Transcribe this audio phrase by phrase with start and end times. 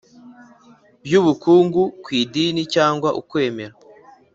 [1.03, 3.73] By ubukungu ku idini cyangwa ukwemera